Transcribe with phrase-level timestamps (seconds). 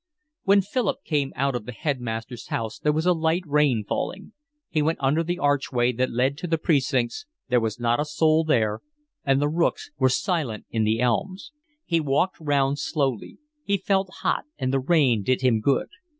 [0.45, 4.33] When Philip came out of the headmaster's house there was a light rain falling.
[4.67, 8.43] He went under the archway that led to the precincts, there was not a soul
[8.43, 8.79] there,
[9.23, 11.51] and the rooks were silent in the elms.
[11.85, 13.37] He walked round slowly.
[13.63, 15.89] He felt hot, and the rain did him good.